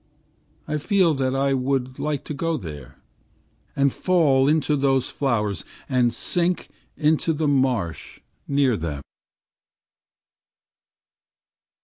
I 0.67 0.77
feel 0.77 1.13
that 1.13 1.35
I 1.35 1.53
would 1.53 1.99
like 1.99 2.23
to 2.25 2.33
go 2.33 2.57
there 2.57 2.97
and 3.75 3.93
fall 3.93 4.47
into 4.47 4.75
those 4.75 5.09
flowers 5.09 5.63
and 5.87 6.11
sink 6.11 6.69
into 6.97 7.33
the 7.33 7.47
marsh 7.47 8.19
near 8.47 8.75
them. 8.77 9.03